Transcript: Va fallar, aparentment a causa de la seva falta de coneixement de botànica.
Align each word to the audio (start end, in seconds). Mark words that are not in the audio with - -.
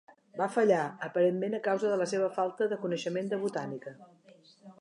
Va 0.37 0.45
fallar, 0.53 0.79
aparentment 1.07 1.57
a 1.57 1.61
causa 1.69 1.93
de 1.93 2.01
la 2.03 2.09
seva 2.13 2.31
falta 2.39 2.71
de 2.73 2.83
coneixement 2.87 3.33
de 3.35 3.43
botànica. 3.47 3.95